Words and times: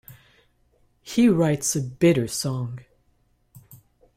He 1.03 1.29
writes 1.29 1.75
a 1.75 1.79
bitter 1.79 2.27
song. 2.27 2.79